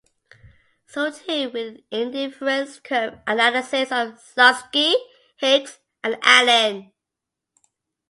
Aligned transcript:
So 0.87 1.11
too 1.11 1.51
with 1.51 1.77
the 1.77 1.83
indifference 1.99 2.79
curve 2.79 3.19
analysis 3.27 3.91
of 3.91 4.19
Slutsky, 4.19 4.95
Hicks, 5.37 5.77
and 6.03 6.17
Allen. 6.23 6.91